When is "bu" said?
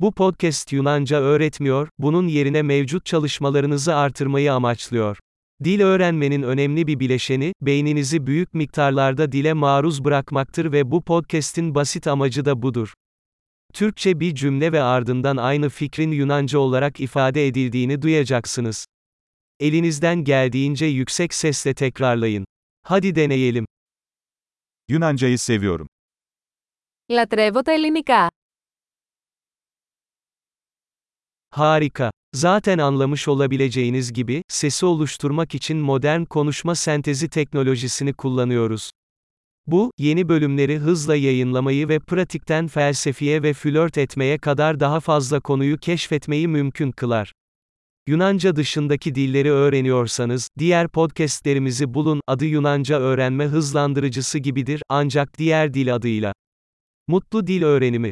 0.00-0.12, 10.90-11.02, 39.66-39.90